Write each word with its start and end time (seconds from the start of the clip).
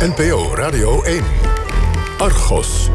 NPO 0.00 0.54
Radio 0.54 1.02
1. 1.04 1.24
Argos. 2.20 2.90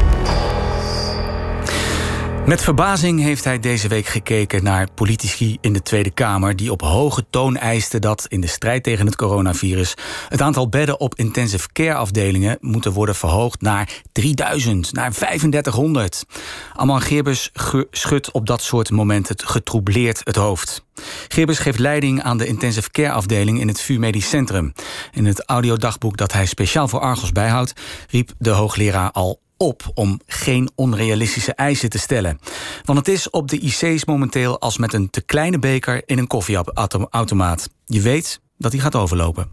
Met 2.46 2.62
verbazing 2.62 3.20
heeft 3.20 3.44
hij 3.44 3.58
deze 3.58 3.88
week 3.88 4.06
gekeken 4.06 4.64
naar 4.64 4.88
politici 4.94 5.58
in 5.60 5.72
de 5.72 5.82
Tweede 5.82 6.10
Kamer 6.10 6.56
die 6.56 6.72
op 6.72 6.80
hoge 6.80 7.24
toon 7.30 7.56
eisten 7.56 8.00
dat 8.00 8.26
in 8.28 8.40
de 8.40 8.46
strijd 8.46 8.82
tegen 8.82 9.06
het 9.06 9.16
coronavirus 9.16 9.94
het 10.28 10.40
aantal 10.40 10.68
bedden 10.68 11.00
op 11.00 11.14
intensive 11.14 11.72
care 11.72 11.94
afdelingen 11.94 12.58
moeten 12.60 12.92
worden 12.92 13.14
verhoogd 13.14 13.60
naar 13.60 14.02
3000, 14.12 14.92
naar 14.92 15.12
3500. 15.12 16.24
Amman 16.72 17.00
Geerbus 17.00 17.50
schudt 17.90 18.30
op 18.30 18.46
dat 18.46 18.62
soort 18.62 18.90
momenten 18.90 19.36
getroubleerd 19.38 20.20
het 20.24 20.36
hoofd. 20.36 20.84
Geerbus 21.28 21.58
geeft 21.58 21.78
leiding 21.78 22.22
aan 22.22 22.38
de 22.38 22.46
intensive 22.46 22.90
care 22.90 23.12
afdeling 23.12 23.60
in 23.60 23.68
het 23.68 23.80
VU 23.80 23.98
Medisch 23.98 24.28
Centrum. 24.28 24.72
In 25.12 25.26
het 25.26 25.44
audiodagboek 25.46 26.16
dat 26.16 26.32
hij 26.32 26.46
speciaal 26.46 26.88
voor 26.88 27.00
Argos 27.00 27.32
bijhoudt, 27.32 27.72
riep 28.10 28.32
de 28.38 28.50
hoogleraar 28.50 29.10
al 29.10 29.40
op 29.62 29.90
om 29.94 30.20
geen 30.26 30.70
onrealistische 30.74 31.54
eisen 31.54 31.90
te 31.90 31.98
stellen. 31.98 32.38
Want 32.84 32.98
het 32.98 33.08
is 33.08 33.30
op 33.30 33.48
de 33.48 33.58
IC's 33.58 34.04
momenteel 34.04 34.60
als 34.60 34.78
met 34.78 34.92
een 34.92 35.10
te 35.10 35.20
kleine 35.20 35.58
beker 35.58 36.02
in 36.06 36.18
een 36.18 36.26
koffieautomaat. 36.26 37.68
Je 37.84 38.00
weet 38.00 38.40
dat 38.58 38.72
hij 38.72 38.80
gaat 38.80 38.94
overlopen. 38.94 39.50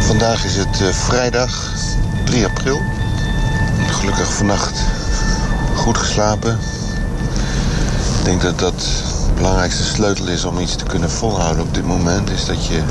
Vandaag 0.00 0.44
is 0.44 0.56
het 0.56 0.80
uh, 0.80 0.88
vrijdag 0.88 1.72
3 2.24 2.44
april. 2.44 2.80
Gelukkig 3.86 4.34
vannacht 4.34 4.80
goed 5.74 5.98
geslapen. 5.98 6.58
Ik 8.18 8.24
denk 8.24 8.42
dat 8.42 8.58
dat 8.58 8.80
de 9.26 9.32
belangrijkste 9.34 9.84
sleutel 9.84 10.28
is 10.28 10.44
om 10.44 10.58
iets 10.58 10.76
te 10.76 10.84
kunnen 10.84 11.10
volhouden 11.10 11.62
op 11.62 11.74
dit 11.74 11.84
moment. 11.84 12.30
Is 12.30 12.44
dat 12.44 12.66
je 12.66 12.82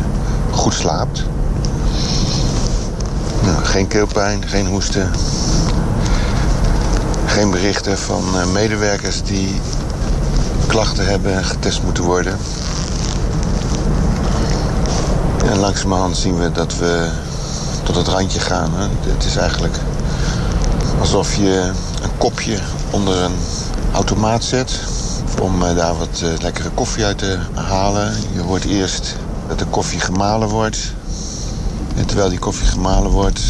goed 0.55 0.73
slaapt. 0.73 1.23
Nou, 3.43 3.63
geen 3.63 3.87
keelpijn, 3.87 4.47
geen 4.47 4.67
hoesten. 4.67 5.11
Geen 7.25 7.51
berichten 7.51 7.97
van 7.97 8.23
eh, 8.39 8.45
medewerkers 8.45 9.23
die 9.23 9.61
klachten 10.67 11.07
hebben 11.07 11.33
en 11.33 11.45
getest 11.45 11.83
moeten 11.83 12.03
worden. 12.03 12.37
En 15.45 15.57
langzamerhand 15.57 16.17
zien 16.17 16.37
we 16.37 16.51
dat 16.51 16.77
we 16.77 17.09
tot 17.83 17.95
het 17.95 18.07
randje 18.07 18.39
gaan. 18.39 18.71
Hè. 18.75 19.11
Het 19.11 19.25
is 19.25 19.35
eigenlijk 19.35 19.77
alsof 20.99 21.35
je 21.35 21.71
een 22.01 22.17
kopje 22.17 22.57
onder 22.89 23.23
een 23.23 23.35
automaat 23.93 24.43
zet... 24.43 24.79
om 25.41 25.63
eh, 25.63 25.75
daar 25.75 25.97
wat 25.97 26.21
eh, 26.23 26.29
lekkere 26.41 26.69
koffie 26.69 27.05
uit 27.05 27.17
te 27.17 27.39
halen. 27.53 28.13
Je 28.33 28.41
hoort 28.41 28.63
eerst 28.63 29.15
dat 29.47 29.59
de 29.59 29.65
koffie 29.65 29.99
gemalen 29.99 30.47
wordt. 30.47 30.93
En 31.95 32.05
terwijl 32.05 32.29
die 32.29 32.39
koffie 32.39 32.67
gemalen 32.67 33.11
wordt, 33.11 33.41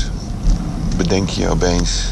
bedenk 0.97 1.29
je 1.29 1.49
opeens 1.49 2.03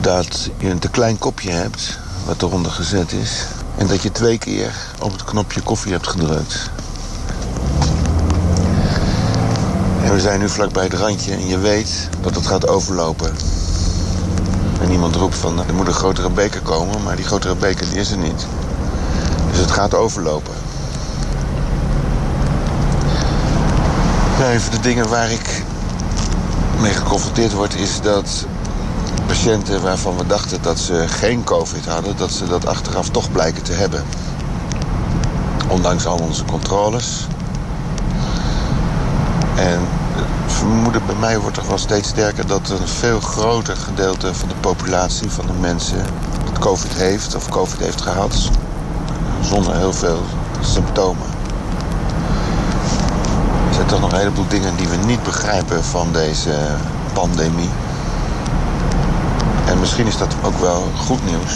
dat 0.00 0.50
je 0.58 0.70
een 0.70 0.78
te 0.78 0.88
klein 0.88 1.18
kopje 1.18 1.50
hebt, 1.50 1.98
wat 2.24 2.42
eronder 2.42 2.72
gezet 2.72 3.12
is. 3.12 3.44
En 3.76 3.86
dat 3.86 4.02
je 4.02 4.12
twee 4.12 4.38
keer 4.38 4.74
op 5.00 5.12
het 5.12 5.24
knopje 5.24 5.60
koffie 5.60 5.92
hebt 5.92 6.06
gedrukt. 6.06 6.70
En 10.02 10.12
we 10.12 10.20
zijn 10.20 10.40
nu 10.40 10.48
vlakbij 10.48 10.84
het 10.84 10.94
randje 10.94 11.32
en 11.32 11.46
je 11.46 11.58
weet 11.58 12.08
dat 12.20 12.34
het 12.34 12.46
gaat 12.46 12.68
overlopen. 12.68 13.32
En 14.80 14.90
iemand 14.90 15.14
roept 15.14 15.36
van, 15.36 15.66
er 15.66 15.74
moet 15.74 15.86
een 15.86 15.92
grotere 15.92 16.30
beker 16.30 16.60
komen, 16.60 17.02
maar 17.02 17.16
die 17.16 17.24
grotere 17.24 17.54
beker 17.54 17.88
die 17.88 17.98
is 17.98 18.10
er 18.10 18.18
niet. 18.18 18.46
Dus 19.50 19.58
het 19.58 19.70
gaat 19.70 19.94
overlopen. 19.94 20.65
Nou, 24.38 24.52
een 24.52 24.60
van 24.60 24.74
de 24.74 24.80
dingen 24.80 25.08
waar 25.08 25.30
ik 25.30 25.62
mee 26.80 26.92
geconfronteerd 26.92 27.52
word... 27.52 27.74
is 27.74 28.00
dat 28.00 28.46
patiënten 29.26 29.82
waarvan 29.82 30.16
we 30.16 30.26
dachten 30.26 30.62
dat 30.62 30.78
ze 30.78 31.04
geen 31.08 31.44
covid 31.44 31.86
hadden... 31.86 32.16
dat 32.16 32.32
ze 32.32 32.46
dat 32.46 32.66
achteraf 32.66 33.08
toch 33.08 33.32
blijken 33.32 33.62
te 33.62 33.72
hebben. 33.72 34.04
Ondanks 35.68 36.06
al 36.06 36.18
onze 36.18 36.44
controles. 36.44 37.26
En 39.56 39.80
het 40.14 40.52
vermoeden 40.52 41.06
bij 41.06 41.14
mij 41.14 41.38
wordt 41.38 41.56
toch 41.56 41.66
wel 41.66 41.78
steeds 41.78 42.08
sterker... 42.08 42.46
dat 42.46 42.70
een 42.70 42.88
veel 42.88 43.20
groter 43.20 43.76
gedeelte 43.76 44.34
van 44.34 44.48
de 44.48 44.54
populatie, 44.54 45.30
van 45.30 45.46
de 45.46 45.60
mensen... 45.60 46.04
covid 46.60 46.94
heeft 46.94 47.34
of 47.34 47.48
covid 47.48 47.78
heeft 47.78 48.00
gehad... 48.00 48.50
zonder 49.40 49.76
heel 49.76 49.92
veel 49.92 50.22
symptomen 50.60 51.35
zijn 53.88 54.00
toch 54.00 54.10
nog 54.10 54.18
een 54.18 54.26
heleboel 54.26 54.48
dingen 54.48 54.76
die 54.76 54.88
we 54.88 54.96
niet 54.96 55.22
begrijpen 55.22 55.84
van 55.84 56.12
deze 56.12 56.54
pandemie. 57.12 57.70
En 59.66 59.80
misschien 59.80 60.06
is 60.06 60.16
dat 60.16 60.34
ook 60.42 60.58
wel 60.58 60.82
goed 60.96 61.24
nieuws. 61.24 61.54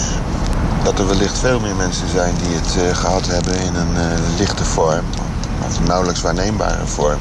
Dat 0.83 0.99
er 0.99 1.07
wellicht 1.07 1.39
veel 1.39 1.61
meer 1.61 1.75
mensen 1.75 2.09
zijn 2.09 2.35
die 2.43 2.55
het 2.55 2.77
uh, 2.77 2.97
gehad 2.97 3.27
hebben 3.27 3.61
in 3.61 3.75
een 3.75 3.95
uh, 3.95 4.39
lichte 4.39 4.65
vorm. 4.65 5.05
Of 5.67 5.81
nauwelijks 5.87 6.21
waarneembare 6.21 6.87
vorm. 6.87 7.19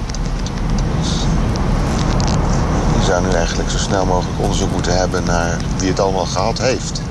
Je 3.00 3.06
zou 3.06 3.22
nu 3.22 3.30
eigenlijk 3.30 3.70
zo 3.70 3.78
snel 3.78 4.06
mogelijk 4.06 4.40
onderzoek 4.40 4.72
moeten 4.72 4.98
hebben 4.98 5.24
naar 5.24 5.58
wie 5.78 5.90
het 5.90 6.00
allemaal 6.00 6.26
gehad 6.26 6.58
heeft. 6.58 7.02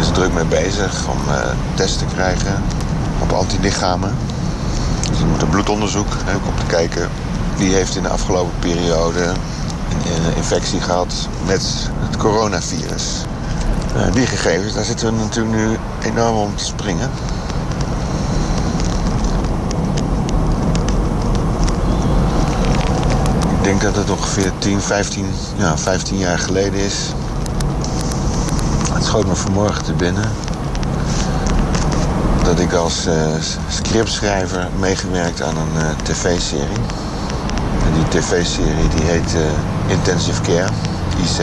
Is 0.00 0.06
er 0.06 0.12
druk 0.12 0.32
mee 0.32 0.44
bezig 0.44 1.08
om 1.08 1.18
uh, 1.28 1.34
tests 1.74 1.98
te 1.98 2.04
krijgen 2.04 2.62
op 3.22 3.32
antilichamen. 3.32 4.14
Dus 5.10 5.20
er 5.20 5.26
moet 5.26 5.42
een 5.42 5.48
bloedonderzoek 5.48 6.16
hè, 6.24 6.34
om 6.34 6.56
te 6.58 6.66
kijken 6.66 7.08
wie 7.56 7.74
heeft 7.74 7.96
in 7.96 8.02
de 8.02 8.08
afgelopen 8.08 8.58
periode 8.58 9.32
een 10.04 10.36
infectie 10.36 10.80
gehad 10.80 11.28
met 11.46 11.90
het 11.98 12.16
coronavirus. 12.16 13.24
Uh, 13.96 14.12
die 14.12 14.26
gegevens, 14.26 14.74
daar 14.74 14.84
zitten 14.84 15.06
we 15.06 15.22
natuurlijk 15.22 15.56
nu 15.56 15.76
enorm 16.02 16.36
om 16.36 16.56
te 16.56 16.64
springen. 16.64 17.10
Ik 23.58 23.62
denk 23.62 23.80
dat 23.80 23.96
het 23.96 24.10
ongeveer 24.10 24.52
10, 24.58 24.80
15, 24.80 25.26
ja, 25.56 25.78
15 25.78 26.18
jaar 26.18 26.38
geleden 26.38 26.80
is. 26.80 27.12
Het 28.92 29.04
schoot 29.04 29.26
me 29.26 29.34
vanmorgen 29.34 29.84
te 29.84 29.92
binnen 29.92 30.30
dat 32.50 32.58
ik 32.58 32.72
als 32.72 33.06
uh, 33.06 33.14
scriptschrijver 33.68 34.68
meegewerkt 34.78 35.42
aan 35.42 35.56
een 35.56 35.82
uh, 35.82 35.88
tv-serie. 36.02 36.76
En 37.86 37.92
die 37.94 38.08
tv-serie 38.08 38.88
die 38.88 39.04
heet 39.04 39.34
uh, 39.34 39.40
Intensive 39.92 40.40
Care, 40.40 40.68
IC. 41.22 41.38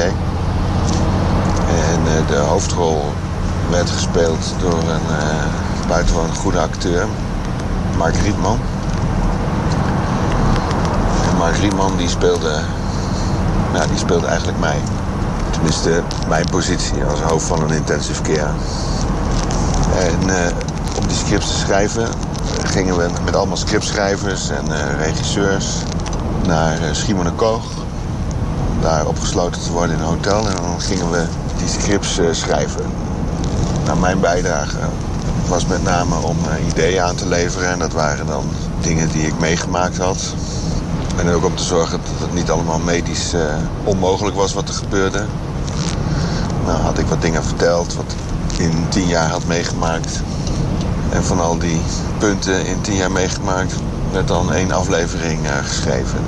En 1.68 2.26
de 2.28 2.36
hoofdrol 2.36 3.14
werd 3.70 3.90
gespeeld 3.90 4.54
door 4.60 4.80
een 4.80 5.02
buitengewoon 5.88 6.36
goede 6.36 6.60
acteur, 6.60 7.06
Mark 7.98 8.16
Rietman. 8.16 8.60
Mark 11.38 11.58
Rietman 11.58 11.98
die 11.98 12.10
speelde, 12.10 12.60
nou, 13.74 13.88
die 13.88 13.98
speelde 13.98 14.28
eigenlijk 14.28 14.60
mij. 14.60 14.78
Tenminste, 15.52 16.02
mijn 16.28 16.46
positie 16.52 17.04
als 17.04 17.20
hoofd 17.20 17.46
van 17.46 17.62
een 17.62 17.76
intensive 17.76 18.22
care. 18.22 18.52
En 20.00 20.30
om 21.00 21.08
die 21.08 21.18
scripts 21.18 21.48
te 21.48 21.58
schrijven 21.58 22.08
gingen 22.78 22.98
we 22.98 23.10
met 23.26 23.36
allemaal 23.36 23.58
scriptschrijvers 23.58 24.50
en 24.50 24.66
uh, 24.70 25.06
regisseurs 25.06 25.68
naar 26.48 26.80
uh. 26.82 27.54
Om 28.70 28.82
daar 28.82 29.08
opgesloten 29.08 29.62
te 29.62 29.72
worden 29.72 29.96
in 29.96 30.02
een 30.02 30.08
hotel. 30.08 30.48
En 30.50 30.56
dan 30.56 30.82
gingen 30.82 31.12
we 31.12 31.26
die 31.58 31.68
scripts 31.68 32.20
uh, 32.20 32.28
schrijven. 32.32 32.86
Nou, 33.86 34.00
mijn 34.00 34.20
bijdrage 34.20 34.78
was 35.48 35.66
met 35.66 35.84
name 35.84 36.16
om 36.16 36.38
ideeën 36.68 37.02
aan 37.02 37.16
te 37.16 37.28
leveren. 37.28 37.70
En 37.70 37.80
dat 37.80 37.94
waren 37.94 38.26
dan 38.26 38.44
dingen 38.82 39.10
die 39.10 39.28
ik 39.28 39.40
meegemaakt 39.40 39.98
had. 39.98 40.34
En 41.18 41.30
ook 41.30 41.46
om 41.46 41.56
te 41.56 41.64
zorgen 41.64 42.00
dat 42.04 42.28
het 42.28 42.34
niet 42.34 42.52
allemaal 42.52 42.80
medisch 42.80 43.34
onmogelijk 43.84 44.36
was 44.36 44.54
wat 44.54 44.68
er 44.68 44.74
gebeurde. 44.74 45.26
Nou, 46.66 46.78
had 46.78 46.98
ik 46.98 47.06
wat 47.06 47.22
dingen 47.22 47.44
verteld 47.44 47.96
wat 47.96 48.16
ik 48.52 48.60
in 48.60 48.86
tien 48.90 49.08
jaar 49.08 49.30
had 49.30 49.46
meegemaakt. 49.46 50.22
En 51.12 51.24
van 51.24 51.40
al 51.40 51.58
die 51.58 51.82
punten 52.18 52.66
in 52.66 52.82
tien 52.82 52.96
jaar 52.96 53.12
meegemaakt, 53.12 53.74
werd 54.12 54.28
dan 54.28 54.54
één 54.54 54.72
aflevering 54.72 55.46
uh, 55.46 55.52
geschreven. 55.64 56.20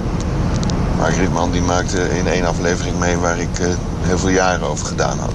Mark 0.97 1.15
Rietman 1.15 1.51
die 1.51 1.61
maakte 1.61 2.17
in 2.17 2.27
één 2.27 2.45
aflevering 2.45 2.99
mee 2.99 3.17
waar 3.17 3.39
ik 3.39 3.59
uh, 3.59 3.67
heel 4.01 4.17
veel 4.17 4.29
jaren 4.29 4.67
over 4.67 4.85
gedaan 4.85 5.19
had. 5.19 5.33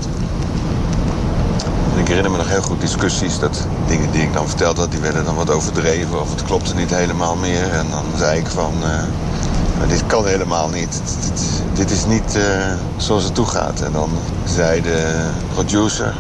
En 1.95 2.01
ik 2.01 2.09
herinner 2.09 2.31
me 2.31 2.37
nog 2.37 2.49
heel 2.49 2.63
goed 2.63 2.81
discussies 2.81 3.39
dat 3.39 3.67
dingen 3.87 4.11
die 4.11 4.23
ik 4.23 4.33
dan 4.33 4.49
verteld 4.49 4.77
had, 4.77 4.91
die 4.91 5.01
werden 5.01 5.25
dan 5.25 5.35
wat 5.35 5.51
overdreven 5.51 6.21
of 6.21 6.31
het 6.31 6.43
klopte 6.43 6.75
niet 6.75 6.95
helemaal 6.95 7.37
meer. 7.37 7.71
En 7.71 7.87
dan 7.91 8.05
zei 8.17 8.39
ik 8.39 8.47
van, 8.47 8.73
uh, 8.83 9.89
dit 9.89 10.07
kan 10.07 10.27
helemaal 10.27 10.69
niet. 10.69 11.03
Dit, 11.21 11.63
dit 11.73 11.91
is 11.91 12.07
niet 12.07 12.39
zoals 12.97 13.25
het 13.25 13.35
toegaat. 13.35 13.81
En 13.81 13.93
dan 13.93 14.11
zei 14.45 14.83
de 14.83 15.29
producer, 15.55 16.15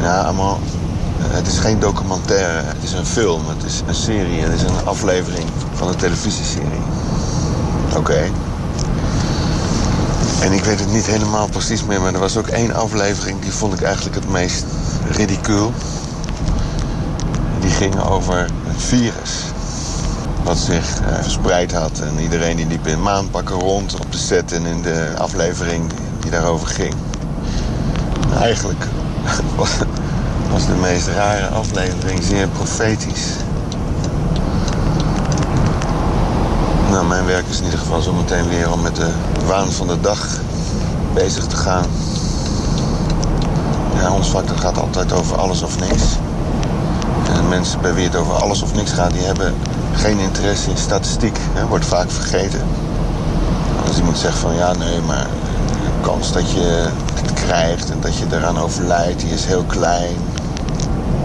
ja, 0.00 0.22
allemaal 0.22 0.58
het 1.28 1.46
is 1.46 1.58
geen 1.58 1.78
documentaire, 1.78 2.62
het 2.66 2.82
is 2.82 2.92
een 2.92 3.06
film, 3.06 3.48
het 3.48 3.62
is 3.64 3.82
een 3.86 3.94
serie, 3.94 4.40
het 4.40 4.52
is 4.52 4.62
een 4.62 4.84
aflevering 4.84 5.48
van 5.74 5.88
een 5.88 5.96
televisieserie. 5.96 6.82
Oké. 7.96 8.30
En 10.40 10.52
ik 10.52 10.64
weet 10.64 10.80
het 10.80 10.92
niet 10.92 11.06
helemaal 11.06 11.48
precies 11.48 11.84
meer, 11.84 12.00
maar 12.00 12.14
er 12.14 12.20
was 12.20 12.36
ook 12.36 12.46
één 12.46 12.74
aflevering 12.74 13.40
die 13.40 13.52
vond 13.52 13.72
ik 13.72 13.82
eigenlijk 13.82 14.16
het 14.16 14.28
meest 14.28 14.64
ridicuul. 15.10 15.72
Die 17.60 17.70
ging 17.70 18.02
over 18.02 18.38
het 18.64 18.82
virus. 18.82 19.42
Wat 20.42 20.58
zich 20.58 21.00
uh, 21.00 21.22
verspreid 21.22 21.72
had. 21.72 21.98
En 21.98 22.18
iedereen 22.20 22.56
die 22.56 22.66
liep 22.66 22.86
in 22.86 23.02
maanpakken 23.02 23.56
rond 23.56 24.00
op 24.00 24.12
de 24.12 24.18
set 24.18 24.52
en 24.52 24.66
in 24.66 24.82
de 24.82 25.14
aflevering 25.18 25.90
die 26.20 26.30
daarover 26.30 26.66
ging. 26.66 26.94
Eigenlijk 28.40 28.84
was, 29.56 29.70
was 30.50 30.66
de 30.66 30.74
meest 30.74 31.06
rare 31.06 31.48
aflevering 31.48 32.22
zeer 32.22 32.48
profetisch. 32.48 33.26
Nou, 36.90 37.06
mijn 37.06 37.26
werk 37.26 37.46
is 37.48 37.58
in 37.58 37.64
ieder 37.64 37.78
geval 37.78 38.00
zometeen 38.02 38.48
weer 38.48 38.72
om 38.72 38.82
met 38.82 38.96
de 38.96 39.10
waan 39.46 39.72
van 39.72 39.86
de 39.86 40.00
dag 40.00 40.28
bezig 41.14 41.46
te 41.46 41.56
gaan. 41.56 41.84
Ja, 43.94 44.12
ons 44.12 44.28
vak 44.28 44.46
dat 44.46 44.60
gaat 44.60 44.78
altijd 44.78 45.12
over 45.12 45.36
alles 45.36 45.62
of 45.62 45.78
niks. 45.78 46.02
En 47.34 47.48
mensen 47.48 47.80
bij 47.80 47.94
wie 47.94 48.04
het 48.04 48.16
over 48.16 48.32
alles 48.32 48.62
of 48.62 48.74
niks 48.74 48.92
gaat, 48.92 49.12
die 49.12 49.22
hebben 49.22 49.54
geen 49.94 50.18
interesse 50.18 50.70
in 50.70 50.76
statistiek. 50.76 51.38
Hè, 51.52 51.66
wordt 51.66 51.86
vaak 51.86 52.10
vergeten. 52.10 52.60
Als 53.86 53.96
iemand 53.96 54.18
zegt 54.18 54.38
van 54.38 54.54
ja, 54.54 54.72
nee, 54.72 55.00
maar 55.00 55.26
de 55.82 56.06
kans 56.06 56.32
dat 56.32 56.50
je 56.50 56.88
krijgt 57.46 57.90
en 57.90 58.00
dat 58.00 58.16
je 58.16 58.24
eraan 58.30 58.58
overlijdt, 58.58 59.20
die 59.20 59.30
is 59.30 59.44
heel 59.44 59.64
klein. 59.64 60.16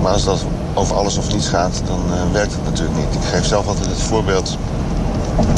Maar 0.02 0.12
als 0.12 0.24
dat 0.24 0.46
over 0.74 0.96
alles 0.96 1.18
of 1.18 1.32
niets 1.32 1.48
gaat, 1.48 1.82
dan 1.86 2.02
uh, 2.08 2.32
werkt 2.32 2.52
het 2.52 2.64
natuurlijk 2.64 2.98
niet. 2.98 3.16
Ik 3.16 3.30
geef 3.34 3.46
zelf 3.46 3.68
altijd 3.68 3.86
het 3.86 4.02
voorbeeld 4.02 4.58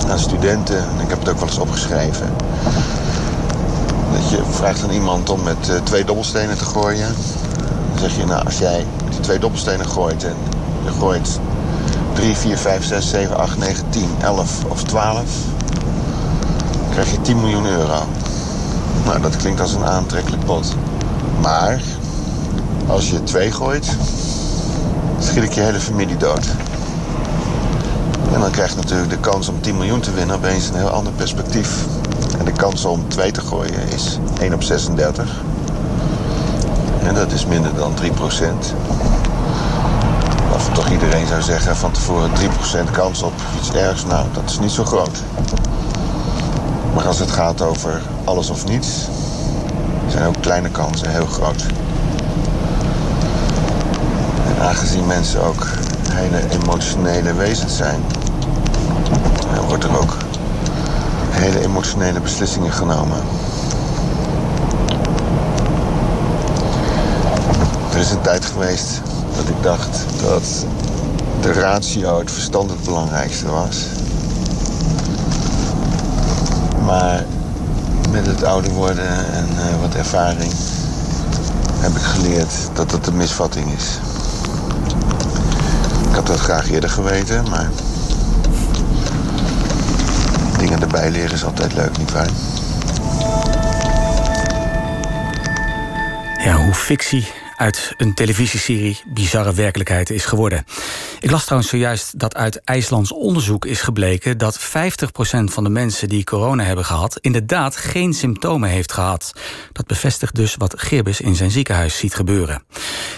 aan 0.10 0.20
studenten, 0.20 0.78
en 0.78 1.04
ik 1.04 1.10
heb 1.10 1.20
het 1.20 1.30
ook 1.30 1.40
wel 1.40 1.48
eens 1.48 1.58
opgeschreven. 1.58 2.34
Dat 4.14 4.30
je 4.30 4.42
vraagt 4.50 4.84
aan 4.84 4.92
iemand 4.92 5.30
om 5.30 5.44
met 5.44 5.70
uh, 5.70 5.76
twee 5.84 6.06
dobbelstenen 6.06 6.58
te 6.58 6.66
gooien. 6.66 7.16
Dan 7.90 8.00
zeg 8.00 8.16
je, 8.16 8.26
nou, 8.26 8.46
als 8.46 8.58
jij 8.58 8.86
die 9.10 9.20
twee 9.20 9.40
dobbelstenen 9.40 9.88
gooit 9.88 10.24
en 10.24 10.36
je 10.84 10.92
gooit 10.92 11.40
3, 12.14 12.36
4, 12.36 12.58
5, 12.58 12.86
6, 12.86 13.10
7, 13.10 13.38
8, 13.38 13.58
9, 13.58 13.84
10, 13.90 14.10
11 14.22 14.64
of 14.68 14.84
12, 14.84 15.24
krijg 16.92 17.12
je 17.12 17.22
10 17.22 17.42
miljoen 17.42 17.66
euro. 17.66 18.00
Nou, 19.06 19.22
dat 19.22 19.36
klinkt 19.36 19.62
als 19.62 19.74
een 19.74 19.86
aantrekkelijk 19.86 20.46
pot. 20.46 20.76
Maar 21.42 21.82
als 22.88 23.10
je 23.10 23.24
twee 23.24 23.52
gooit, 23.52 23.98
schiet 25.20 25.44
ik 25.44 25.52
je 25.52 25.62
hele 25.62 25.80
familie 25.80 26.18
dood. 26.18 26.46
En 28.34 28.40
dan 28.40 28.52
krijg 28.52 28.70
je 28.70 28.76
natuurlijk 28.76 29.10
de 29.10 29.20
kans 29.20 29.50
om 29.50 29.62
10 29.62 29.78
miljoen 29.78 30.00
te 30.00 30.12
winnen 30.12 30.36
opeens 30.36 30.68
een 30.70 30.76
heel 30.76 30.90
ander 30.90 31.14
perspectief. 31.14 31.86
En 32.40 32.46
de 32.46 32.52
kans 32.52 32.86
om 32.86 33.08
2 33.08 33.32
te 33.32 33.42
gooien 33.42 33.92
is 33.94 34.20
1 34.40 34.54
op 34.54 34.64
36. 34.64 35.42
En 37.04 37.14
dat 37.14 37.32
is 37.32 37.46
minder 37.46 37.76
dan 37.76 37.94
3 37.94 38.12
procent. 38.12 38.74
Of 40.54 40.70
toch 40.70 40.90
iedereen 40.90 41.28
zou 41.28 41.42
zeggen 41.42 41.76
van 41.76 41.92
tevoren 41.92 42.30
3% 42.88 42.92
kans 42.92 43.22
op 43.22 43.34
iets 43.60 43.72
ergs. 43.74 44.06
Nou, 44.06 44.26
dat 44.34 44.50
is 44.50 44.60
niet 44.60 44.72
zo 44.72 44.84
groot. 44.84 45.18
Maar 46.94 47.08
als 47.08 47.20
het 47.20 47.32
gaat 47.32 47.62
over 47.62 48.02
alles 48.24 48.50
of 48.50 48.66
niets, 48.66 49.08
zijn 50.08 50.26
ook 50.26 50.42
kleine 50.42 50.70
kansen 50.70 51.10
heel 51.10 51.26
groot. 51.26 51.66
En 54.48 54.62
aangezien 54.62 55.08
mensen 55.08 55.44
ook 55.44 55.68
hele 56.12 56.50
emotionele 56.50 57.34
wezens 57.34 57.78
zijn, 57.78 58.02
wordt 59.68 59.84
er 59.84 60.02
ook 60.02 60.18
hele 61.30 61.64
emotionele 61.64 62.20
beslissingen 62.20 62.72
genomen. 62.72 63.18
Er 67.94 68.00
is 68.00 68.12
een 68.12 68.22
tijd 68.22 68.46
geweest 68.46 69.02
dat 69.36 69.48
ik 69.48 69.64
dacht 69.64 70.06
dat 70.22 70.66
de 71.42 71.54
ratio, 71.54 72.20
het 72.20 72.32
verstand 72.32 72.70
het 72.70 72.84
belangrijkste 72.84 73.50
was. 73.50 73.86
Maar 76.86 77.26
met 78.12 78.26
het 78.26 78.44
ouder 78.44 78.72
worden 78.72 79.34
en 79.34 79.48
uh, 79.52 79.82
wat 79.82 79.96
ervaring 79.96 80.52
heb 81.80 81.92
ik 81.92 82.02
geleerd 82.02 82.54
dat 82.74 82.90
dat 82.90 83.08
een 83.08 83.18
misvatting 83.18 83.74
is. 83.74 84.00
Ik 86.10 86.16
had 86.16 86.28
dat 86.28 86.40
graag 86.40 86.70
eerder 86.70 86.90
geweten, 86.90 87.50
maar 87.50 87.70
dingen 90.58 90.82
erbij 90.82 91.12
leren 91.12 91.32
is 91.32 91.44
altijd 91.44 91.74
leuk, 91.74 91.98
nietwaar? 91.98 92.30
Ja, 96.44 96.56
hoe 96.56 96.74
fictie 96.74 97.43
uit 97.58 97.94
een 97.98 98.14
televisieserie 98.14 99.02
bizarre 99.14 99.54
werkelijkheid 99.54 100.10
is 100.10 100.26
geworden. 100.26 100.66
Ik 101.20 101.32
las 101.32 101.44
trouwens 101.44 101.72
zojuist 101.72 102.20
dat 102.20 102.36
uit 102.36 102.62
IJslands 102.64 103.12
onderzoek 103.12 103.66
is 103.66 103.82
gebleken 103.82 104.38
dat 104.38 104.60
50% 104.60 104.64
van 105.44 105.64
de 105.64 105.70
mensen 105.70 106.10
die 106.10 106.24
corona 106.24 106.64
hebben 106.64 106.86
gehad 106.86 107.18
inderdaad 107.22 107.76
geen 107.76 108.14
symptomen 108.14 108.70
heeft 108.70 108.92
gehad. 108.92 109.34
Dat 109.72 109.88
bevestigt 109.88 110.36
dus 110.36 110.56
wat 110.56 110.74
Gerbus 110.78 111.22
in 111.22 111.36
zijn 111.36 111.52
ziekenhuis 111.52 111.98
ziet 111.98 112.16
gebeuren. 112.16 112.64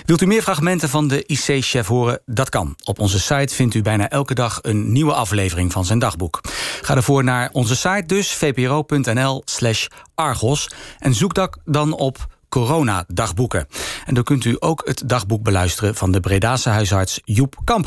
Wilt 0.06 0.22
u 0.22 0.26
meer 0.26 0.42
fragmenten 0.42 0.90
van 0.90 1.08
de 1.08 1.26
IC-chef 1.26 1.88
horen? 1.88 2.20
Dat 2.26 2.50
kan. 2.50 2.76
Op 2.84 3.00
onze 3.00 3.20
site 3.20 3.56
vindt 3.56 3.74
u 3.74 3.82
bijna 3.82 4.10
elke 4.10 4.34
dag 4.34 4.60
een 4.62 4.92
nieuwe 4.92 5.14
aflevering 5.14 5.72
van 5.72 5.86
zijn 5.86 6.00
dagboek. 6.00 6.42
Ga 6.82 6.96
ervoor 6.96 7.24
naar 7.24 7.50
onze 7.52 7.76
site 7.76 8.04
dus, 8.06 8.34
vpro.nl/slash 8.34 9.88
Argos. 10.16 10.70
En 11.00 11.14
zoek 11.14 11.34
dan 11.66 11.94
op 11.94 12.28
corona-dagboeken. 12.56 13.68
En 14.06 14.14
dan 14.14 14.24
kunt 14.24 14.46
u 14.46 14.56
ook 14.60 14.82
het 14.86 15.04
dagboek 15.06 15.44
beluisteren 15.44 15.96
van 15.96 16.12
de 16.12 16.20
Bredase 16.20 16.70
huisarts 16.70 17.22
Joep 17.24 17.56
Kamp. 17.64 17.84